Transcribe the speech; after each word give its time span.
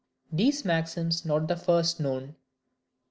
These 0.31 0.65
Maxims 0.65 1.25
not 1.25 1.47
the 1.47 1.55
first 1.55 1.99
known. 1.99 2.35